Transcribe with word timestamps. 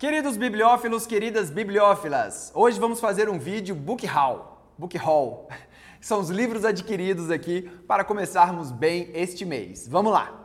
Queridos 0.00 0.38
bibliófilos, 0.38 1.06
queridas 1.06 1.50
bibliófilas, 1.50 2.50
hoje 2.54 2.80
vamos 2.80 3.00
fazer 3.00 3.28
um 3.28 3.38
vídeo 3.38 3.74
book 3.74 4.06
haul. 4.06 4.40
Book 4.78 4.96
haul. 4.96 5.46
São 6.00 6.20
os 6.20 6.30
livros 6.30 6.64
adquiridos 6.64 7.30
aqui 7.30 7.70
para 7.86 8.02
começarmos 8.02 8.72
bem 8.72 9.10
este 9.12 9.44
mês. 9.44 9.86
Vamos 9.86 10.10
lá! 10.10 10.42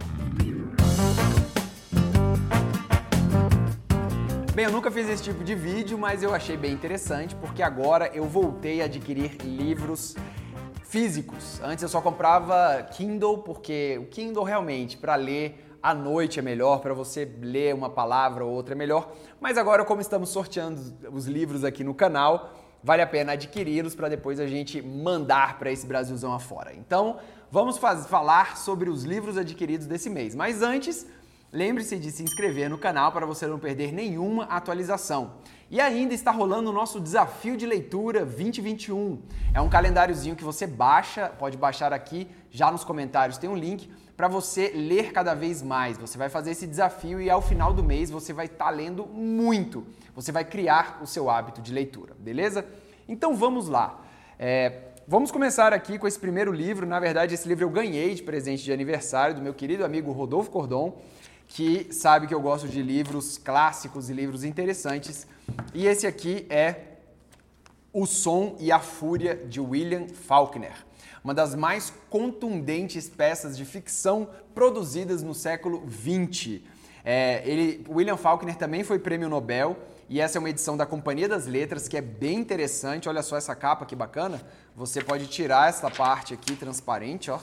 Bem, 4.54 4.66
eu 4.66 4.72
nunca 4.74 4.92
fiz 4.92 5.08
esse 5.08 5.24
tipo 5.24 5.42
de 5.42 5.56
vídeo, 5.56 5.98
mas 5.98 6.22
eu 6.22 6.36
achei 6.36 6.58
bem 6.58 6.74
interessante 6.74 7.34
porque 7.34 7.64
agora 7.64 8.12
eu 8.14 8.26
voltei 8.26 8.82
a 8.82 8.86
adquirir 8.86 9.38
livros 9.42 10.18
físicos. 10.84 11.62
Antes 11.64 11.82
eu 11.82 11.88
só 11.88 12.02
comprava 12.02 12.84
Kindle 12.92 13.38
porque 13.38 13.98
o 14.02 14.08
Kindle 14.08 14.44
realmente 14.44 14.98
para 14.98 15.16
ler 15.16 15.65
à 15.86 15.94
noite 15.94 16.40
é 16.40 16.42
melhor, 16.42 16.80
para 16.80 16.96
você 16.96 17.32
ler 17.40 17.76
uma 17.76 17.92
palavra 17.92 18.44
ou 18.44 18.52
outra 18.52 18.74
é 18.74 18.76
melhor. 18.76 19.14
Mas 19.40 19.56
agora, 19.56 19.86
como 19.86 20.02
estamos 20.02 20.30
sorteando 20.30 20.82
os 21.12 21.28
livros 21.28 21.64
aqui 21.64 21.84
no 21.84 21.94
canal, 21.94 22.56
vale 22.84 23.04
a 23.04 23.08
pena 23.08 23.34
adquiri-los 23.34 23.94
para 23.94 24.10
depois 24.10 24.40
a 24.40 24.48
gente 24.48 24.82
mandar 24.82 25.60
para 25.60 25.72
esse 25.72 25.86
Brasilzão 25.86 26.34
afora. 26.34 26.74
Então, 26.74 27.20
vamos 27.52 27.78
falar 27.78 28.58
sobre 28.58 28.90
os 28.90 29.04
livros 29.04 29.38
adquiridos 29.38 29.86
desse 29.86 30.10
mês. 30.10 30.34
Mas 30.34 30.64
antes, 30.64 31.06
lembre-se 31.54 32.00
de 32.00 32.12
se 32.12 32.24
inscrever 32.24 32.68
no 32.68 32.80
canal 32.80 33.12
para 33.12 33.28
você 33.28 33.46
não 33.46 33.60
perder 33.60 33.92
nenhuma 33.94 34.46
atualização. 34.46 35.34
E 35.70 35.80
ainda 35.80 36.16
está 36.16 36.32
rolando 36.32 36.72
o 36.72 36.74
nosso 36.74 37.00
desafio 37.00 37.56
de 37.56 37.68
leitura 37.68 38.26
2021. 38.26 39.22
É 39.54 39.62
um 39.62 39.70
calendáriozinho 39.70 40.36
que 40.36 40.44
você 40.44 40.66
baixa, 40.66 41.30
pode 41.30 41.58
baixar 41.58 41.94
aqui, 41.94 42.28
já 42.50 42.72
nos 42.72 42.84
comentários 42.84 43.38
tem 43.38 43.48
um 43.48 43.56
link 43.56 43.88
para 44.16 44.28
você 44.28 44.72
ler 44.74 45.12
cada 45.12 45.34
vez 45.34 45.62
mais. 45.62 45.98
Você 45.98 46.18
vai 46.18 46.30
fazer 46.30 46.52
esse 46.52 46.66
desafio 46.66 47.22
e 47.22 47.30
ao 47.30 47.42
final 47.42 47.74
do 47.74 47.84
mês 47.84 48.10
você 48.10 48.32
vai 48.32 48.46
estar 48.46 48.66
tá 48.66 48.72
lendo 48.72 49.06
muito. 49.06 49.86
Você 50.16 50.32
vai 50.32 50.46
criar 50.46 51.00
o 51.02 51.08
seu 51.08 51.30
hábito 51.30 51.62
de 51.62 51.74
leitura, 51.74 52.16
beleza? 52.18 52.66
Então 53.08 53.36
vamos 53.36 53.68
lá. 53.68 54.02
É, 54.40 54.94
vamos 55.08 55.32
começar 55.32 55.74
aqui 55.74 56.00
com 56.00 56.08
esse 56.08 56.20
primeiro 56.20 56.52
livro. 56.52 56.86
Na 56.86 57.00
verdade, 57.00 57.34
esse 57.34 57.48
livro 57.48 57.66
eu 57.66 57.70
ganhei 57.70 58.16
de 58.16 58.24
presente 58.24 58.64
de 58.64 58.72
aniversário 58.72 59.36
do 59.36 59.42
meu 59.42 59.54
querido 59.54 59.84
amigo 59.84 60.12
Rodolfo 60.12 60.50
Cordon, 60.50 60.98
que 61.48 61.94
sabe 61.94 62.28
que 62.28 62.34
eu 62.34 62.42
gosto 62.42 62.68
de 62.68 62.82
livros 62.82 63.38
clássicos 63.38 64.10
e 64.10 64.14
livros 64.14 64.44
interessantes. 64.44 65.28
E 65.74 65.86
esse 65.86 66.08
aqui 66.08 66.46
é 66.50 66.95
O 67.96 68.06
Som 68.06 68.56
e 68.60 68.72
a 68.72 68.80
Fúria 68.80 69.36
de 69.36 69.60
William 69.60 70.08
Faulkner 70.08 70.86
uma 71.26 71.34
das 71.34 71.56
mais 71.56 71.92
contundentes 72.08 73.10
peças 73.10 73.58
de 73.58 73.66
ficção 73.66 74.30
produzidas 74.54 75.24
no 75.24 75.34
século 75.34 75.84
XX. 75.90 76.62
É, 77.04 77.42
ele, 77.50 77.84
William 77.90 78.16
Faulkner 78.16 78.56
também 78.56 78.84
foi 78.84 79.00
prêmio 79.00 79.28
Nobel 79.28 79.76
e 80.08 80.22
essa 80.22 80.38
é 80.38 80.40
uma 80.40 80.52
edição 80.52 80.78
da 80.78 80.86
Companhia 80.86 81.28
das 81.28 81.48
Letras 81.48 81.88
que 81.88 81.98
é 81.98 82.02
bem 82.02 82.38
interessante. 82.38 83.10
Olha 83.10 83.24
só 83.24 83.38
essa 83.38 83.56
capa 83.56 83.88
que 83.88 83.96
bacana. 83.96 84.40
Você 84.76 85.04
pode 85.04 85.26
tirar 85.26 85.68
essa 85.68 85.90
parte 85.90 86.36
aqui 86.36 86.56
transparente, 86.56 87.32
ó. 87.32 87.40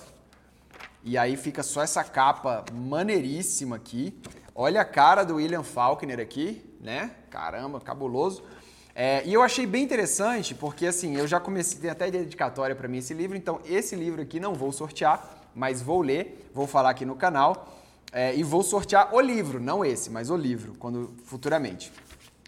E 1.02 1.18
aí 1.18 1.36
fica 1.36 1.64
só 1.64 1.82
essa 1.82 2.04
capa 2.04 2.64
maneiríssima 2.72 3.74
aqui. 3.74 4.16
Olha 4.54 4.82
a 4.82 4.84
cara 4.84 5.24
do 5.24 5.34
William 5.34 5.64
Faulkner 5.64 6.20
aqui, 6.20 6.62
né? 6.80 7.10
Caramba, 7.30 7.80
cabuloso. 7.80 8.44
É, 8.94 9.22
e 9.24 9.32
eu 9.32 9.42
achei 9.42 9.64
bem 9.64 9.82
interessante 9.82 10.54
porque 10.54 10.86
assim, 10.86 11.16
eu 11.16 11.26
já 11.26 11.40
comecei, 11.40 11.80
tem 11.80 11.90
até 11.90 12.10
dedicatória 12.10 12.76
para 12.76 12.86
mim 12.86 12.98
esse 12.98 13.14
livro, 13.14 13.36
então 13.36 13.58
esse 13.64 13.96
livro 13.96 14.20
aqui 14.20 14.38
não 14.38 14.54
vou 14.54 14.70
sortear, 14.70 15.48
mas 15.54 15.80
vou 15.80 16.02
ler, 16.02 16.50
vou 16.54 16.66
falar 16.66 16.90
aqui 16.90 17.06
no 17.06 17.16
canal 17.16 17.78
é, 18.12 18.36
e 18.36 18.42
vou 18.42 18.62
sortear 18.62 19.14
o 19.14 19.20
livro, 19.20 19.58
não 19.58 19.82
esse, 19.82 20.10
mas 20.10 20.28
o 20.28 20.36
livro, 20.36 20.74
quando 20.78 21.10
futuramente. 21.24 21.90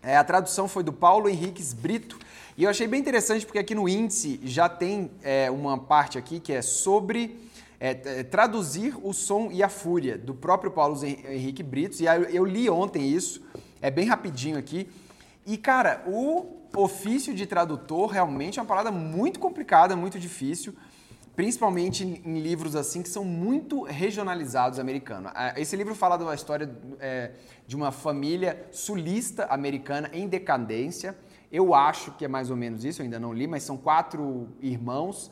É, 0.02 0.18
a 0.18 0.24
tradução 0.24 0.68
foi 0.68 0.82
do 0.82 0.92
Paulo 0.92 1.30
Henriques 1.30 1.72
Brito 1.72 2.18
e 2.58 2.64
eu 2.64 2.70
achei 2.70 2.86
bem 2.86 3.00
interessante 3.00 3.46
porque 3.46 3.58
aqui 3.58 3.74
no 3.74 3.88
índice 3.88 4.38
já 4.44 4.68
tem 4.68 5.10
é, 5.22 5.50
uma 5.50 5.78
parte 5.78 6.18
aqui 6.18 6.40
que 6.40 6.52
é 6.52 6.60
sobre 6.60 7.38
é, 7.80 7.90
é, 8.04 8.22
traduzir 8.22 8.94
o 9.02 9.14
som 9.14 9.48
e 9.50 9.62
a 9.62 9.68
fúria 9.70 10.18
do 10.18 10.34
próprio 10.34 10.70
Paulo 10.70 11.02
Henrique 11.02 11.62
Brito 11.62 12.02
e 12.02 12.06
eu, 12.06 12.24
eu 12.24 12.44
li 12.44 12.68
ontem 12.68 13.08
isso, 13.08 13.42
é 13.80 13.90
bem 13.90 14.06
rapidinho 14.06 14.58
aqui. 14.58 14.86
E, 15.46 15.58
cara, 15.58 16.02
o 16.06 16.64
ofício 16.74 17.34
de 17.34 17.46
tradutor 17.46 18.10
realmente 18.10 18.58
é 18.58 18.62
uma 18.62 18.68
parada 18.68 18.90
muito 18.90 19.38
complicada, 19.38 19.94
muito 19.94 20.18
difícil, 20.18 20.74
principalmente 21.36 22.04
em 22.24 22.40
livros 22.40 22.74
assim 22.74 23.02
que 23.02 23.08
são 23.08 23.24
muito 23.24 23.82
regionalizados 23.82 24.78
americanos. 24.78 25.32
Ah, 25.34 25.52
esse 25.56 25.76
livro 25.76 25.94
fala 25.94 26.16
de 26.16 26.22
uma 26.22 26.34
história 26.34 26.70
é, 26.98 27.32
de 27.66 27.76
uma 27.76 27.92
família 27.92 28.66
sulista 28.70 29.44
americana 29.46 30.08
em 30.12 30.26
decadência. 30.26 31.16
Eu 31.52 31.74
acho 31.74 32.12
que 32.12 32.24
é 32.24 32.28
mais 32.28 32.50
ou 32.50 32.56
menos 32.56 32.84
isso, 32.84 33.02
eu 33.02 33.04
ainda 33.04 33.20
não 33.20 33.32
li, 33.32 33.46
mas 33.46 33.62
são 33.62 33.76
quatro 33.76 34.48
irmãos, 34.60 35.30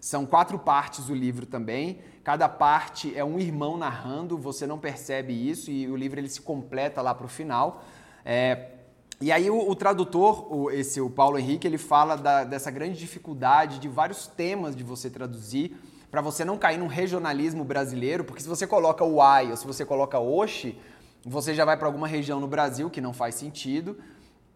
são 0.00 0.24
quatro 0.24 0.58
partes 0.58 1.06
do 1.06 1.14
livro 1.14 1.44
também. 1.44 1.98
Cada 2.24 2.48
parte 2.48 3.14
é 3.16 3.24
um 3.24 3.38
irmão 3.38 3.76
narrando, 3.76 4.38
você 4.38 4.66
não 4.66 4.78
percebe 4.78 5.32
isso 5.32 5.70
e 5.70 5.86
o 5.86 5.96
livro 5.96 6.18
ele 6.18 6.28
se 6.28 6.40
completa 6.40 7.02
lá 7.02 7.14
para 7.14 7.26
o 7.26 7.28
final. 7.28 7.84
É, 8.24 8.79
e 9.20 9.30
aí 9.30 9.50
o, 9.50 9.68
o 9.68 9.74
tradutor, 9.74 10.50
o, 10.50 10.70
esse 10.70 10.98
o 10.98 11.10
Paulo 11.10 11.38
Henrique, 11.38 11.66
ele 11.66 11.76
fala 11.76 12.16
da, 12.16 12.42
dessa 12.42 12.70
grande 12.70 12.98
dificuldade 12.98 13.78
de 13.78 13.86
vários 13.86 14.26
temas 14.26 14.74
de 14.74 14.82
você 14.82 15.10
traduzir 15.10 15.76
para 16.10 16.22
você 16.22 16.42
não 16.42 16.56
cair 16.56 16.78
num 16.78 16.86
regionalismo 16.86 17.62
brasileiro, 17.62 18.24
porque 18.24 18.42
se 18.42 18.48
você 18.48 18.66
coloca 18.66 19.04
o 19.04 19.20
ai 19.20 19.50
ou 19.50 19.56
se 19.56 19.66
você 19.66 19.84
coloca 19.84 20.18
oxe, 20.18 20.76
você 21.24 21.54
já 21.54 21.66
vai 21.66 21.76
para 21.76 21.86
alguma 21.86 22.08
região 22.08 22.40
no 22.40 22.48
Brasil 22.48 22.88
que 22.88 23.00
não 23.00 23.12
faz 23.12 23.34
sentido. 23.34 23.98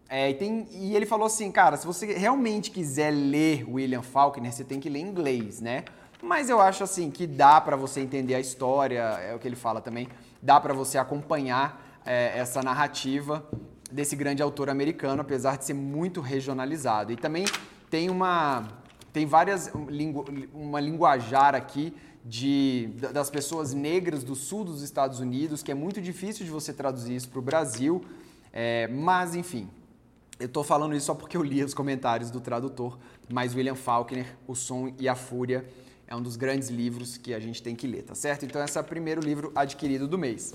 É, 0.09 0.31
e, 0.31 0.35
tem, 0.35 0.67
e 0.71 0.97
ele 0.97 1.05
falou 1.05 1.27
assim, 1.27 1.53
cara, 1.53 1.77
se 1.77 1.87
você 1.87 2.15
realmente 2.15 2.71
quiser 2.71 3.11
ler 3.11 3.65
William 3.69 4.03
Faulkner, 4.03 4.51
você 4.51 4.65
tem 4.65 4.81
que 4.81 4.89
ler 4.89 5.01
inglês, 5.01 5.61
né? 5.61 5.85
Mas 6.23 6.49
eu 6.49 6.59
acho 6.59 6.83
assim 6.83 7.11
que 7.11 7.27
dá 7.27 7.61
para 7.61 7.77
você 7.77 8.01
entender 8.01 8.35
a 8.35 8.41
história, 8.41 9.01
é 9.01 9.35
o 9.35 9.39
que 9.39 9.47
ele 9.47 9.57
fala 9.57 9.83
também, 9.83 10.09
dá 10.43 10.59
para 10.59 10.73
você 10.73 10.97
acompanhar 10.97 12.01
é, 12.05 12.39
essa 12.39 12.63
narrativa 12.63 13.47
desse 13.95 14.17
grande 14.17 14.43
autor 14.43 14.69
americano, 14.69 15.23
apesar 15.23 15.57
de 15.57 15.65
ser 15.65 15.75
muito 15.75 16.21
regionalizado. 16.21 17.13
E 17.13 17.17
também 17.17 17.45
tem 17.89 18.11
uma 18.11 18.69
tem 19.13 19.25
várias 19.25 19.71
uma 20.53 20.81
linguajar 20.81 21.55
aqui 21.55 21.95
de 22.25 22.91
das 23.13 23.31
pessoas 23.31 23.73
negras 23.73 24.25
do 24.25 24.35
sul 24.35 24.65
dos 24.65 24.83
Estados 24.83 25.21
Unidos 25.21 25.63
que 25.63 25.71
é 25.71 25.75
muito 25.75 26.01
difícil 26.03 26.45
de 26.45 26.51
você 26.51 26.73
traduzir 26.73 27.15
isso 27.15 27.29
para 27.29 27.39
o 27.39 27.43
Brasil, 27.43 28.05
é, 28.53 28.89
mas 28.89 29.37
enfim. 29.37 29.71
Eu 30.41 30.47
estou 30.47 30.65
falando 30.65 30.97
isso 30.97 31.07
só 31.07 31.15
porque 31.15 31.37
eu 31.37 31.45
li 31.45 31.63
os 31.63 31.73
comentários 31.73 32.29
do 32.29 32.41
tradutor, 32.41 32.99
mas 33.33 33.55
William 33.55 33.77
Faulkner, 33.77 34.37
O 34.49 34.57
Som 34.57 34.93
e 34.99 35.09
a 35.09 35.15
Fúria, 35.15 35.65
é 36.09 36.17
um 36.17 36.21
dos 36.21 36.35
grandes 36.35 36.69
livros 36.69 37.17
que 37.17 37.33
a 37.33 37.39
gente 37.39 37.63
tem 37.63 37.77
que 37.77 37.87
ler, 37.87 38.03
tá 38.03 38.17
certo? 38.17 38.45
Então 38.45 38.63
esse 38.65 38.77
é 38.77 38.81
o 38.81 38.85
primeiro 38.85 39.21
livro 39.21 39.53
adquirido 39.55 40.09
do 40.09 40.19
mês. 40.19 40.53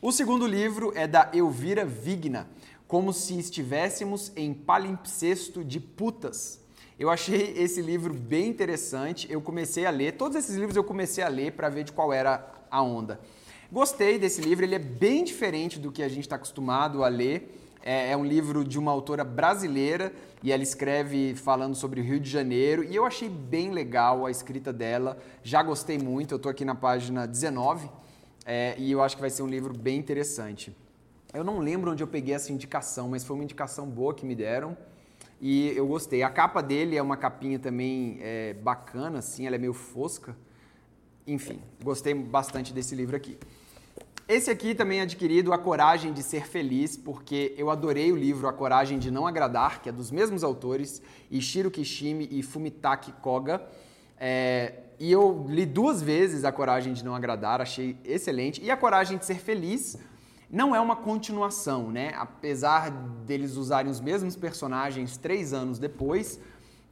O 0.00 0.12
segundo 0.12 0.46
livro 0.46 0.92
é 0.94 1.06
da 1.06 1.28
Elvira 1.34 1.84
Vigna, 1.84 2.48
como 2.88 3.12
se 3.12 3.38
estivéssemos 3.38 4.32
em 4.34 4.54
palimpsesto 4.54 5.62
de 5.62 5.78
putas. 5.78 6.58
Eu 6.98 7.10
achei 7.10 7.52
esse 7.56 7.82
livro 7.82 8.14
bem 8.14 8.48
interessante. 8.48 9.30
Eu 9.30 9.42
comecei 9.42 9.84
a 9.84 9.90
ler, 9.90 10.16
todos 10.16 10.36
esses 10.36 10.56
livros 10.56 10.74
eu 10.74 10.82
comecei 10.82 11.22
a 11.22 11.28
ler 11.28 11.52
para 11.52 11.68
ver 11.68 11.84
de 11.84 11.92
qual 11.92 12.12
era 12.12 12.50
a 12.70 12.82
onda. 12.82 13.20
Gostei 13.70 14.18
desse 14.18 14.40
livro, 14.40 14.64
ele 14.64 14.74
é 14.74 14.78
bem 14.78 15.22
diferente 15.22 15.78
do 15.78 15.92
que 15.92 16.02
a 16.02 16.08
gente 16.08 16.22
está 16.22 16.36
acostumado 16.36 17.04
a 17.04 17.08
ler. 17.08 17.54
É, 17.82 18.10
é, 18.10 18.16
um 18.16 18.24
livro 18.24 18.64
de 18.64 18.78
uma 18.78 18.90
autora 18.90 19.22
brasileira 19.22 20.12
e 20.42 20.50
ela 20.50 20.62
escreve 20.62 21.34
falando 21.34 21.74
sobre 21.74 22.00
o 22.00 22.04
Rio 22.04 22.18
de 22.18 22.28
Janeiro 22.28 22.82
e 22.82 22.96
eu 22.96 23.06
achei 23.06 23.28
bem 23.28 23.70
legal 23.70 24.24
a 24.24 24.30
escrita 24.30 24.72
dela. 24.72 25.18
Já 25.42 25.62
gostei 25.62 25.98
muito, 25.98 26.32
eu 26.32 26.36
estou 26.36 26.50
aqui 26.50 26.64
na 26.64 26.74
página 26.74 27.26
19 27.26 27.88
é, 28.44 28.74
e 28.78 28.90
eu 28.90 29.02
acho 29.02 29.14
que 29.14 29.20
vai 29.20 29.30
ser 29.30 29.42
um 29.42 29.46
livro 29.46 29.76
bem 29.76 29.98
interessante. 29.98 30.74
Eu 31.34 31.44
não 31.44 31.58
lembro 31.58 31.92
onde 31.92 32.02
eu 32.02 32.06
peguei 32.06 32.34
essa 32.34 32.50
indicação, 32.50 33.10
mas 33.10 33.22
foi 33.22 33.36
uma 33.36 33.44
indicação 33.44 33.86
boa 33.86 34.14
que 34.14 34.24
me 34.24 34.34
deram 34.34 34.74
e 35.40 35.68
eu 35.76 35.86
gostei. 35.86 36.22
A 36.22 36.30
capa 36.30 36.62
dele 36.62 36.96
é 36.96 37.02
uma 37.02 37.18
capinha 37.18 37.58
também 37.58 38.18
é, 38.20 38.54
bacana, 38.54 39.18
assim, 39.18 39.46
ela 39.46 39.56
é 39.56 39.58
meio 39.58 39.74
fosca. 39.74 40.34
Enfim, 41.26 41.60
gostei 41.84 42.14
bastante 42.14 42.72
desse 42.72 42.94
livro 42.94 43.14
aqui. 43.14 43.38
Esse 44.26 44.50
aqui 44.50 44.74
também 44.74 45.00
é 45.00 45.02
adquirido 45.02 45.52
A 45.52 45.58
Coragem 45.58 46.14
de 46.14 46.22
Ser 46.22 46.46
Feliz, 46.46 46.96
porque 46.96 47.54
eu 47.58 47.70
adorei 47.70 48.10
o 48.10 48.16
livro 48.16 48.48
A 48.48 48.52
Coragem 48.52 48.98
de 48.98 49.10
Não 49.10 49.26
Agradar, 49.26 49.82
que 49.82 49.88
é 49.88 49.92
dos 49.92 50.10
mesmos 50.10 50.42
autores, 50.42 51.02
Ishiro 51.30 51.70
Kishimi 51.70 52.26
e 52.30 52.42
Fumitaki 52.42 53.12
Koga. 53.20 53.62
É, 54.18 54.74
e 54.98 55.12
eu 55.12 55.44
li 55.48 55.64
duas 55.64 56.02
vezes 56.02 56.44
A 56.44 56.52
Coragem 56.52 56.92
de 56.92 57.04
Não 57.04 57.14
Agradar, 57.14 57.60
achei 57.60 57.96
excelente. 58.04 58.62
E 58.62 58.70
A 58.70 58.76
Coragem 58.76 59.18
de 59.18 59.24
Ser 59.24 59.38
Feliz, 59.38 59.96
não 60.50 60.74
é 60.74 60.80
uma 60.80 60.96
continuação, 60.96 61.90
né? 61.90 62.12
Apesar 62.16 62.90
deles 62.90 63.56
usarem 63.56 63.90
os 63.90 64.00
mesmos 64.00 64.34
personagens 64.34 65.16
três 65.16 65.52
anos 65.52 65.78
depois, 65.78 66.40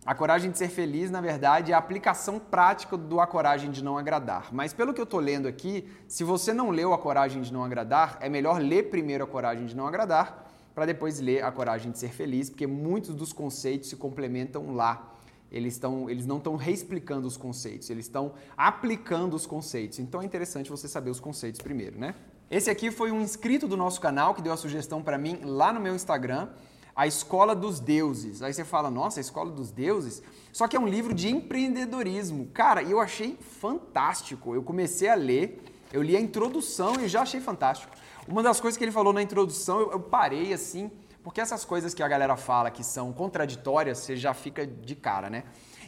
a 0.05 0.15
coragem 0.15 0.51
de 0.53 0.59
ser 0.59 0.69
feliz, 0.69 1.11
na 1.11 1.21
verdade, 1.21 1.73
é 1.73 1.75
a 1.75 1.79
aplicação 1.79 2.39
prática 2.39 2.97
do 2.97 3.19
A 3.19 3.27
Coragem 3.27 3.73
de 3.73 3.83
Não 3.83 3.99
Agradar. 3.99 4.51
Mas 4.53 4.73
pelo 4.73 4.95
que 4.95 5.01
eu 5.01 5.05
estou 5.05 5.19
lendo 5.19 5.49
aqui, 5.49 5.89
se 6.07 6.23
você 6.23 6.53
não 6.53 6.71
leu 6.71 6.93
A 6.93 6.99
Coragem 6.99 7.43
de 7.43 7.53
Não 7.53 7.65
Agradar, 7.65 8.17
é 8.21 8.29
melhor 8.29 8.61
ler 8.61 8.91
primeiro 8.91 9.25
A 9.25 9.27
Coragem 9.27 9.67
de 9.67 9.75
Não 9.75 9.87
Agradar 9.87 10.47
para 10.77 10.85
depois 10.85 11.19
ler 11.19 11.43
A 11.43 11.51
Coragem 11.51 11.91
de 11.91 11.99
Ser 11.99 12.13
Feliz, 12.13 12.51
porque 12.51 12.67
muitos 12.67 13.15
dos 13.15 13.33
conceitos 13.33 13.89
se 13.89 13.97
complementam 13.97 14.75
lá. 14.75 15.15
Eles, 15.51 15.73
estão, 15.75 16.11
eles 16.11 16.27
não 16.27 16.37
estão 16.37 16.55
reexplicando 16.55 17.27
os 17.27 17.37
conceitos, 17.37 17.89
eles 17.89 18.05
estão 18.05 18.35
aplicando 18.57 19.35
os 19.35 19.47
conceitos. 19.47 19.99
Então 19.99 20.21
é 20.21 20.25
interessante 20.25 20.69
você 20.69 20.87
saber 20.87 21.09
os 21.09 21.19
conceitos 21.19 21.61
primeiro, 21.63 21.99
né? 21.99 22.15
Esse 22.49 22.71
aqui 22.71 22.93
foi 22.93 23.11
um 23.11 23.21
inscrito 23.21 23.67
do 23.67 23.77
nosso 23.77 24.01
canal 24.01 24.33
que 24.33 24.41
deu 24.41 24.53
a 24.53 24.57
sugestão 24.57 25.03
para 25.03 25.19
mim 25.19 25.41
lá 25.43 25.73
no 25.73 25.81
meu 25.81 25.97
Instagram, 25.97 26.49
A 26.95 27.05
Escola 27.05 27.57
dos 27.57 27.81
Deuses. 27.81 28.41
Aí 28.41 28.55
você 28.55 28.65
fala, 28.65 28.89
nossa, 28.89 29.19
a 29.19 29.21
Escola 29.21 29.51
dos 29.51 29.73
Deuses? 29.73 30.23
Só 30.53 30.69
que 30.69 30.77
é 30.77 30.81
um 30.81 30.87
livro 30.87 31.13
de 31.13 31.29
empreendedorismo. 31.29 32.47
Cara, 32.55 32.85
eu 32.85 33.01
achei 33.01 33.37
fantástico. 33.61 34.55
Eu 34.55 34.63
comecei 34.63 35.09
a 35.09 35.17
ler, 35.17 35.61
eu 35.93 36.01
li 36.01 36.17
a 36.17 36.21
introdução 36.21 36.95
e 37.01 37.09
já 37.09 37.23
achei 37.23 37.41
fantástico. 37.41 37.93
Uma 38.29 38.45
das 38.45 38.61
coisas 38.61 38.79
que 38.79 38.85
ele 38.85 38.93
falou 38.93 39.13
na 39.13 39.23
introdução, 39.23 39.81
eu, 39.81 39.91
eu 39.93 40.01
parei 40.01 40.53
assim, 40.53 40.89
porque 41.25 41.41
essas 41.41 41.65
coisas 41.65 41.95
que 41.95 42.03
a 42.03 42.07
galera 42.07 42.37
fala 42.37 42.71
que 42.71 42.85
são 42.85 43.13
contraditórias, 43.13 43.99
você 43.99 44.17
já 44.17 44.33
fica 44.33 44.65
de 44.65 44.95
cara, 44.95 45.29
né? 45.29 45.43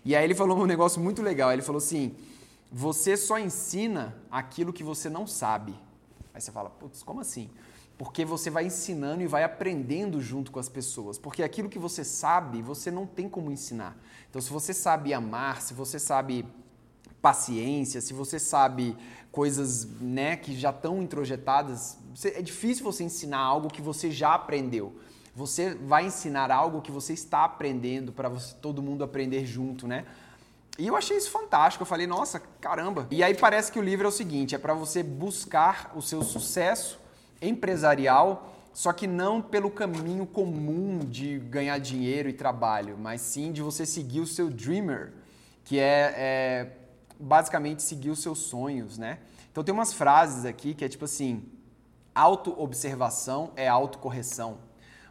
E 0.04 0.16
aí 0.16 0.25
ele 0.25 0.34
falou 0.34 0.58
um 0.58 0.66
negócio 0.66 1.00
muito 1.00 1.22
legal. 1.22 1.52
Ele 1.52 1.62
falou 1.62 1.78
assim: 1.78 2.16
você 2.70 3.16
só 3.16 3.38
ensina 3.38 4.16
aquilo 4.28 4.72
que 4.72 4.82
você 4.82 5.08
não 5.08 5.25
sabe. 5.25 5.87
Aí 6.38 6.43
você 6.43 6.52
fala, 6.52 6.70
putz, 6.70 7.02
como 7.02 7.20
assim? 7.20 7.50
Porque 7.99 8.25
você 8.25 8.49
vai 8.49 8.64
ensinando 8.64 9.25
e 9.25 9.26
vai 9.26 9.43
aprendendo 9.43 10.20
junto 10.20 10.52
com 10.52 10.61
as 10.61 10.69
pessoas. 10.69 11.19
Porque 11.19 11.43
aquilo 11.43 11.69
que 11.69 11.81
você 11.81 12.05
sabe, 12.05 12.62
você 12.62 12.93
não 12.93 13.05
tem 13.05 13.29
como 13.29 13.50
ensinar. 13.50 13.96
Então, 14.31 14.40
se 14.40 14.49
você 14.49 14.73
sabe 14.73 15.12
amar, 15.12 15.61
se 15.61 15.75
você 15.75 15.99
sabe 15.99 16.46
paciência, 17.20 18.00
se 18.00 18.14
você 18.14 18.38
sabe 18.38 18.96
coisas 19.32 19.85
né, 20.00 20.37
que 20.37 20.56
já 20.56 20.70
estão 20.70 21.02
introjetadas, 21.02 21.99
é 22.25 22.40
difícil 22.40 22.85
você 22.85 23.02
ensinar 23.02 23.40
algo 23.40 23.67
que 23.67 23.82
você 23.82 24.08
já 24.08 24.32
aprendeu. 24.32 24.96
Você 25.35 25.75
vai 25.75 26.06
ensinar 26.06 26.52
algo 26.52 26.81
que 26.81 26.93
você 26.93 27.14
está 27.14 27.44
aprendendo 27.44 28.12
para 28.12 28.31
todo 28.62 28.81
mundo 28.81 29.02
aprender 29.02 29.44
junto, 29.44 29.88
né? 29.88 30.06
E 30.78 30.86
eu 30.86 30.94
achei 30.94 31.16
isso 31.16 31.30
fantástico. 31.30 31.82
Eu 31.82 31.86
falei, 31.86 32.06
nossa, 32.06 32.40
caramba. 32.60 33.08
E 33.10 33.22
aí 33.25 33.34
parece 33.34 33.72
que 33.72 33.80
o 33.80 33.82
livro 33.82 34.06
é 34.06 34.08
o 34.08 34.12
seguinte: 34.12 34.54
é 34.54 34.58
para 34.58 34.72
você 34.72 35.02
buscar 35.02 35.92
o 35.96 36.00
seu 36.00 36.22
sucesso 36.22 37.00
empresarial, 37.42 38.54
só 38.72 38.92
que 38.92 39.08
não 39.08 39.42
pelo 39.42 39.70
caminho 39.72 40.25
comum 40.25 41.00
de 41.00 41.40
ganhar 41.40 41.78
dinheiro 41.78 42.28
e 42.28 42.32
trabalho, 42.32 42.96
mas 42.96 43.20
sim 43.20 43.50
de 43.50 43.60
você 43.60 43.84
seguir 43.84 44.20
o 44.20 44.26
seu 44.26 44.48
dreamer, 44.48 45.12
que 45.64 45.80
é, 45.80 46.14
é 46.16 46.72
basicamente 47.19 47.82
seguir 47.82 48.10
os 48.10 48.22
seus 48.22 48.38
sonhos, 48.38 48.96
né? 48.96 49.19
Então 49.50 49.64
tem 49.64 49.75
umas 49.75 49.92
frases 49.92 50.44
aqui 50.44 50.75
que 50.75 50.84
é 50.84 50.88
tipo 50.88 51.06
assim: 51.06 51.42
auto-observação 52.14 53.50
é 53.56 53.66
autocorreção. 53.66 54.58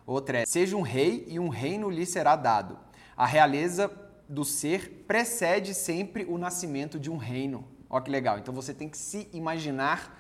Outra 0.06 0.40
é: 0.40 0.46
seja 0.46 0.78
um 0.78 0.82
rei 0.82 1.26
e 1.28 1.38
um 1.38 1.50
reino 1.50 1.90
lhe 1.90 2.06
será 2.06 2.38
dado. 2.38 2.80
A 3.18 3.26
realeza 3.26 3.92
do 4.28 4.44
ser 4.44 5.06
precede 5.08 5.74
sempre 5.74 6.26
o 6.26 6.38
nascimento 6.38 7.00
de 7.00 7.10
um 7.10 7.18
reino. 7.18 7.66
Olha 7.90 8.04
que 8.04 8.12
legal. 8.12 8.38
Então 8.38 8.54
você 8.54 8.74
tem 8.74 8.90
que 8.90 8.98
se 8.98 9.30
imaginar 9.34 10.18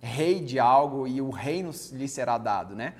rei 0.00 0.40
de 0.40 0.58
algo 0.58 1.06
e 1.06 1.20
o 1.20 1.30
reino 1.30 1.70
lhe 1.92 2.08
será 2.08 2.38
dado, 2.38 2.76
né? 2.76 2.94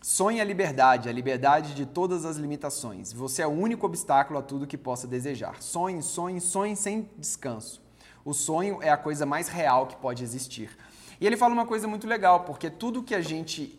Sonhe 0.00 0.40
a 0.40 0.44
liberdade, 0.44 1.08
a 1.08 1.12
liberdade 1.12 1.74
de 1.74 1.86
todas 1.86 2.24
as 2.24 2.36
limitações. 2.36 3.12
Você 3.12 3.42
é 3.42 3.46
o 3.46 3.50
único 3.50 3.86
obstáculo 3.86 4.38
a 4.38 4.42
tudo 4.42 4.66
que 4.66 4.76
possa 4.76 5.06
desejar. 5.06 5.62
Sonhe, 5.62 6.02
sonhe, 6.02 6.40
sonhe 6.40 6.74
sem 6.74 7.08
descanso. 7.16 7.80
O 8.24 8.32
sonho 8.32 8.82
é 8.82 8.90
a 8.90 8.96
coisa 8.96 9.24
mais 9.24 9.48
real 9.48 9.86
que 9.86 9.96
pode 9.96 10.24
existir. 10.24 10.76
E 11.20 11.26
ele 11.26 11.36
fala 11.36 11.54
uma 11.54 11.66
coisa 11.66 11.86
muito 11.86 12.06
legal, 12.06 12.40
porque 12.40 12.68
tudo 12.68 13.02
que 13.02 13.14
a 13.14 13.20
gente 13.20 13.78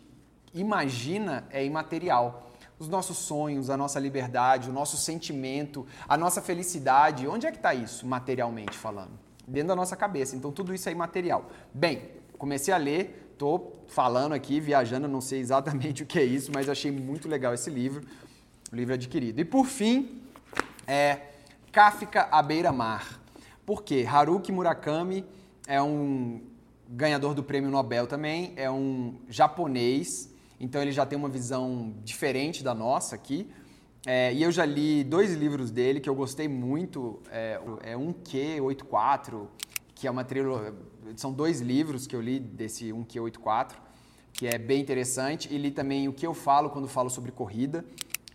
imagina 0.54 1.46
é 1.50 1.62
imaterial. 1.62 2.50
Os 2.78 2.88
nossos 2.88 3.18
sonhos, 3.18 3.70
a 3.70 3.76
nossa 3.76 4.00
liberdade, 4.00 4.68
o 4.68 4.72
nosso 4.72 4.96
sentimento, 4.96 5.86
a 6.08 6.16
nossa 6.16 6.42
felicidade, 6.42 7.26
onde 7.28 7.46
é 7.46 7.50
que 7.50 7.56
está 7.56 7.72
isso, 7.72 8.06
materialmente 8.06 8.76
falando? 8.76 9.12
Dentro 9.46 9.68
da 9.68 9.76
nossa 9.76 9.96
cabeça. 9.96 10.34
Então 10.34 10.50
tudo 10.50 10.74
isso 10.74 10.88
é 10.88 10.92
imaterial. 10.92 11.50
Bem, 11.72 12.10
comecei 12.36 12.74
a 12.74 12.76
ler, 12.76 13.30
estou 13.32 13.84
falando 13.86 14.32
aqui, 14.32 14.58
viajando, 14.60 15.06
não 15.06 15.20
sei 15.20 15.40
exatamente 15.40 16.02
o 16.04 16.06
que 16.06 16.18
é 16.18 16.24
isso, 16.24 16.50
mas 16.52 16.68
achei 16.68 16.90
muito 16.90 17.28
legal 17.28 17.54
esse 17.54 17.70
livro, 17.70 18.04
o 18.72 18.76
livro 18.76 18.94
adquirido. 18.94 19.40
E 19.40 19.44
por 19.44 19.66
fim, 19.66 20.22
é 20.86 21.20
Kafka 21.70 22.28
à 22.30 22.42
beira-mar. 22.42 23.20
Por 23.64 23.82
quê? 23.82 24.06
Haruki 24.08 24.52
Murakami 24.52 25.24
é 25.66 25.80
um 25.80 26.40
ganhador 26.88 27.34
do 27.34 27.42
prêmio 27.42 27.70
Nobel 27.70 28.06
também, 28.06 28.52
é 28.56 28.70
um 28.70 29.14
japonês 29.28 30.33
então 30.58 30.80
ele 30.80 30.92
já 30.92 31.04
tem 31.04 31.18
uma 31.18 31.28
visão 31.28 31.94
diferente 32.04 32.62
da 32.62 32.74
nossa 32.74 33.14
aqui. 33.14 33.48
É, 34.06 34.34
e 34.34 34.42
eu 34.42 34.52
já 34.52 34.66
li 34.66 35.02
dois 35.02 35.32
livros 35.32 35.70
dele 35.70 35.98
que 35.98 36.08
eu 36.08 36.14
gostei 36.14 36.46
muito. 36.46 37.20
É, 37.30 37.60
é 37.82 37.96
um 37.96 38.12
Q84, 38.12 39.46
que 39.94 40.06
é 40.06 40.10
uma 40.10 40.24
trilogia. 40.24 40.74
São 41.16 41.32
dois 41.32 41.60
livros 41.60 42.06
que 42.06 42.14
eu 42.14 42.20
li 42.20 42.38
desse 42.38 42.92
um 42.92 43.04
Q84, 43.04 43.72
que 44.32 44.46
é 44.46 44.58
bem 44.58 44.80
interessante. 44.80 45.48
E 45.52 45.56
li 45.56 45.70
também 45.70 46.06
o 46.06 46.12
que 46.12 46.26
eu 46.26 46.34
falo 46.34 46.68
quando 46.68 46.86
falo 46.86 47.08
sobre 47.08 47.32
corrida, 47.32 47.84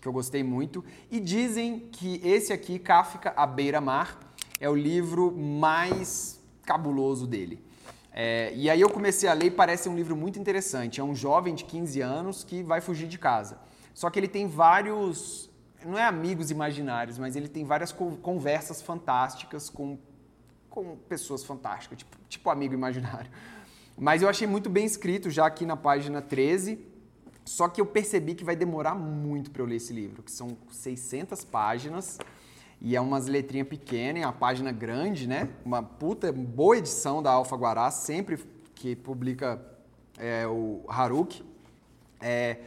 que 0.01 0.07
eu 0.07 0.13
gostei 0.13 0.43
muito. 0.43 0.83
E 1.11 1.19
dizem 1.19 1.87
que 1.91 2.19
esse 2.23 2.51
aqui, 2.51 2.79
Kafka 2.79 3.31
à 3.35 3.45
beira-mar, 3.45 4.19
é 4.59 4.67
o 4.67 4.75
livro 4.75 5.31
mais 5.31 6.41
cabuloso 6.63 7.27
dele. 7.27 7.63
É, 8.11 8.51
e 8.55 8.69
aí 8.69 8.81
eu 8.81 8.89
comecei 8.89 9.29
a 9.29 9.33
ler 9.33 9.47
e 9.47 9.51
parece 9.51 9.87
um 9.87 9.95
livro 9.95 10.15
muito 10.15 10.39
interessante. 10.39 10.99
É 10.99 11.03
um 11.03 11.15
jovem 11.15 11.53
de 11.53 11.63
15 11.63 12.01
anos 12.01 12.43
que 12.43 12.63
vai 12.63 12.81
fugir 12.81 13.07
de 13.07 13.17
casa. 13.17 13.59
Só 13.93 14.09
que 14.09 14.19
ele 14.19 14.27
tem 14.27 14.47
vários, 14.47 15.49
não 15.85 15.97
é 15.97 16.05
amigos 16.05 16.51
imaginários, 16.51 17.17
mas 17.17 17.35
ele 17.35 17.47
tem 17.47 17.63
várias 17.65 17.91
conversas 17.91 18.81
fantásticas 18.81 19.69
com, 19.69 19.97
com 20.69 20.95
pessoas 20.95 21.43
fantásticas, 21.43 21.97
tipo, 21.97 22.17
tipo 22.27 22.49
amigo 22.49 22.73
imaginário. 22.73 23.29
Mas 23.97 24.21
eu 24.21 24.29
achei 24.29 24.47
muito 24.47 24.69
bem 24.69 24.85
escrito 24.85 25.29
já 25.29 25.45
aqui 25.45 25.65
na 25.65 25.75
página 25.75 26.21
13. 26.21 26.79
Só 27.43 27.67
que 27.67 27.81
eu 27.81 27.85
percebi 27.85 28.35
que 28.35 28.43
vai 28.43 28.55
demorar 28.55 28.95
muito 28.95 29.49
para 29.51 29.61
eu 29.61 29.65
ler 29.65 29.77
esse 29.77 29.91
livro, 29.91 30.21
que 30.21 30.31
são 30.31 30.55
600 30.71 31.43
páginas. 31.43 32.17
E 32.81 32.95
é 32.95 33.01
umas 33.01 33.27
letrinhas 33.27 33.67
pequenas, 33.67 34.23
a 34.23 34.31
página 34.31 34.71
grande, 34.71 35.27
né? 35.27 35.49
Uma 35.65 35.83
puta 35.83 36.31
boa 36.31 36.77
edição 36.77 37.21
da 37.21 37.31
Alfaguará, 37.31 37.91
sempre 37.91 38.39
que 38.73 38.95
publica 38.95 39.61
é, 40.17 40.47
o 40.47 40.85
Haruki. 40.87 41.43
É, 42.21 42.57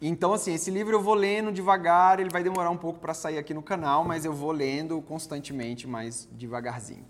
então, 0.00 0.34
assim, 0.34 0.52
esse 0.52 0.70
livro 0.70 0.96
eu 0.96 1.00
vou 1.00 1.14
lendo 1.14 1.52
devagar, 1.52 2.18
ele 2.18 2.28
vai 2.28 2.42
demorar 2.42 2.70
um 2.70 2.76
pouco 2.76 2.98
para 2.98 3.14
sair 3.14 3.38
aqui 3.38 3.54
no 3.54 3.62
canal, 3.62 4.04
mas 4.04 4.24
eu 4.24 4.32
vou 4.32 4.50
lendo 4.50 5.00
constantemente, 5.00 5.86
mais 5.86 6.28
devagarzinho. 6.32 7.04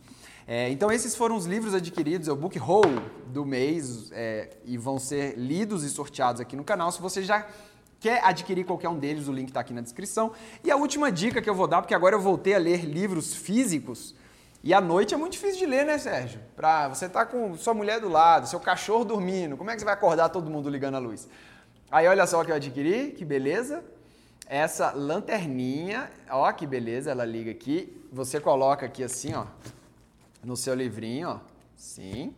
É, 0.46 0.68
então, 0.70 0.92
esses 0.92 1.16
foram 1.16 1.36
os 1.36 1.46
livros 1.46 1.74
adquiridos, 1.74 2.28
é 2.28 2.32
o 2.32 2.36
Book 2.36 2.58
Haul 2.58 2.82
do 3.28 3.46
mês, 3.46 4.10
é, 4.12 4.50
e 4.64 4.76
vão 4.76 4.98
ser 4.98 5.38
lidos 5.38 5.84
e 5.84 5.88
sorteados 5.88 6.40
aqui 6.40 6.54
no 6.54 6.64
canal. 6.64 6.92
Se 6.92 7.00
você 7.00 7.22
já 7.22 7.46
Quer 8.02 8.20
adquirir 8.24 8.64
qualquer 8.64 8.88
um 8.88 8.98
deles, 8.98 9.28
o 9.28 9.32
link 9.32 9.46
está 9.48 9.60
aqui 9.60 9.72
na 9.72 9.80
descrição. 9.80 10.32
E 10.64 10.72
a 10.72 10.76
última 10.76 11.10
dica 11.12 11.40
que 11.40 11.48
eu 11.48 11.54
vou 11.54 11.68
dar, 11.68 11.80
porque 11.80 11.94
agora 11.94 12.16
eu 12.16 12.20
voltei 12.20 12.52
a 12.52 12.58
ler 12.58 12.84
livros 12.84 13.32
físicos, 13.32 14.12
e 14.60 14.74
à 14.74 14.80
noite 14.80 15.14
é 15.14 15.16
muito 15.16 15.34
difícil 15.34 15.60
de 15.60 15.66
ler, 15.66 15.86
né, 15.86 15.98
Sérgio? 15.98 16.40
Pra 16.56 16.88
você 16.88 17.08
tá 17.08 17.24
com 17.24 17.56
sua 17.56 17.72
mulher 17.72 18.00
do 18.00 18.08
lado, 18.08 18.48
seu 18.48 18.58
cachorro 18.58 19.04
dormindo, 19.04 19.56
como 19.56 19.70
é 19.70 19.74
que 19.74 19.78
você 19.78 19.84
vai 19.84 19.94
acordar 19.94 20.30
todo 20.30 20.50
mundo 20.50 20.68
ligando 20.68 20.96
a 20.96 20.98
luz? 20.98 21.28
Aí 21.92 22.08
olha 22.08 22.26
só 22.26 22.40
o 22.40 22.44
que 22.44 22.50
eu 22.50 22.56
adquiri, 22.56 23.12
que 23.12 23.24
beleza. 23.24 23.84
Essa 24.48 24.90
lanterninha, 24.90 26.10
ó 26.28 26.50
que 26.50 26.66
beleza, 26.66 27.12
ela 27.12 27.24
liga 27.24 27.52
aqui. 27.52 28.04
Você 28.12 28.40
coloca 28.40 28.84
aqui 28.84 29.04
assim, 29.04 29.32
ó, 29.32 29.46
no 30.42 30.56
seu 30.56 30.74
livrinho, 30.74 31.28
ó. 31.28 31.38
Sim. 31.76 32.34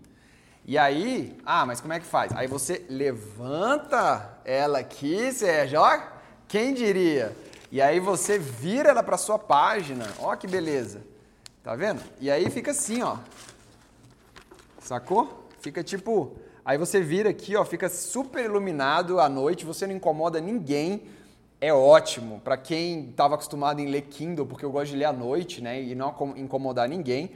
E 0.66 0.78
aí, 0.78 1.36
ah, 1.44 1.66
mas 1.66 1.80
como 1.80 1.92
é 1.92 2.00
que 2.00 2.06
faz? 2.06 2.32
Aí 2.34 2.46
você 2.46 2.86
levanta 2.88 4.38
ela 4.46 4.78
aqui, 4.78 5.30
Sérgio, 5.30 5.80
ó, 5.80 6.00
quem 6.48 6.72
diria? 6.72 7.36
E 7.70 7.82
aí 7.82 8.00
você 8.00 8.38
vira 8.38 8.88
ela 8.88 9.02
para 9.02 9.18
sua 9.18 9.38
página, 9.38 10.06
ó 10.20 10.34
que 10.36 10.46
beleza. 10.46 11.02
Tá 11.62 11.74
vendo? 11.74 12.00
E 12.20 12.30
aí 12.30 12.48
fica 12.50 12.70
assim, 12.70 13.02
ó. 13.02 13.18
Sacou? 14.78 15.48
Fica 15.60 15.82
tipo, 15.82 16.36
aí 16.64 16.78
você 16.78 17.00
vira 17.00 17.30
aqui, 17.30 17.56
ó, 17.56 17.64
fica 17.64 17.88
super 17.88 18.44
iluminado 18.44 19.20
à 19.20 19.28
noite, 19.28 19.66
você 19.66 19.86
não 19.86 19.94
incomoda 19.94 20.40
ninguém. 20.40 21.02
É 21.60 21.72
ótimo 21.72 22.40
para 22.40 22.56
quem 22.56 23.10
estava 23.10 23.34
acostumado 23.34 23.80
em 23.80 23.90
ler 23.90 24.02
Kindle, 24.02 24.46
porque 24.46 24.64
eu 24.64 24.70
gosto 24.70 24.92
de 24.92 24.96
ler 24.96 25.06
à 25.06 25.12
noite, 25.12 25.62
né, 25.62 25.82
e 25.82 25.94
não 25.94 26.14
incomodar 26.36 26.88
ninguém. 26.88 27.32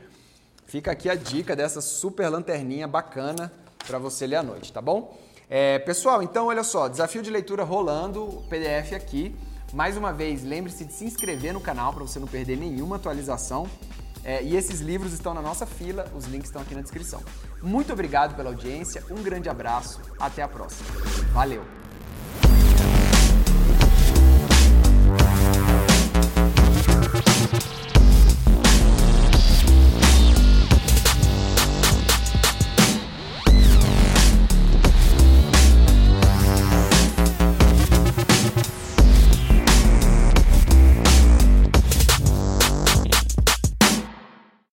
Fica 0.69 0.93
aqui 0.93 1.09
a 1.09 1.15
dica 1.15 1.57
dessa 1.57 1.81
super 1.81 2.29
lanterninha 2.29 2.87
bacana 2.87 3.51
para 3.87 3.99
você 3.99 4.27
ler 4.27 4.37
à 4.37 4.43
noite, 4.43 4.71
tá 4.71 4.83
bom? 4.83 5.19
É, 5.49 5.79
pessoal, 5.79 6.23
então 6.23 6.49
olha 6.49 6.63
só, 6.63 6.89
desafio 6.89 7.23
de 7.23 7.31
leitura 7.31 7.65
rolando, 7.65 8.45
PDF 8.51 8.93
aqui. 8.95 9.35
Mais 9.73 9.97
uma 9.97 10.13
vez, 10.13 10.45
lembre-se 10.45 10.85
de 10.85 10.93
se 10.93 11.07
inscrever 11.07 11.55
no 11.55 11.61
canal 11.61 11.95
para 11.95 12.05
você 12.05 12.19
não 12.19 12.29
perder 12.29 12.59
nenhuma 12.59 12.97
atualização. 12.97 13.67
É, 14.23 14.43
e 14.43 14.55
esses 14.55 14.81
livros 14.81 15.15
estão 15.15 15.33
na 15.33 15.41
nossa 15.41 15.65
fila, 15.65 16.05
os 16.15 16.27
links 16.27 16.51
estão 16.51 16.61
aqui 16.61 16.75
na 16.75 16.83
descrição. 16.83 17.23
Muito 17.63 17.91
obrigado 17.91 18.37
pela 18.37 18.51
audiência, 18.51 19.03
um 19.11 19.23
grande 19.23 19.49
abraço, 19.49 20.03
até 20.21 20.43
a 20.43 20.49
próxima. 20.49 20.87
Valeu! 21.33 21.65